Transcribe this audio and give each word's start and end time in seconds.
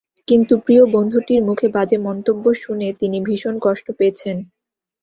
কিন্তু 0.27 0.53
প্রিয় 0.57 0.83
বন্ধুটির 0.91 1.41
মুখে 1.43 1.67
বাজে 1.69 1.97
মন্তব্য 2.07 2.45
শুনে 2.55 2.87
তিনি 2.99 3.17
ভীষণ 3.27 3.55
কষ্ট 3.61 3.87
পেয়েছেন। 3.97 4.37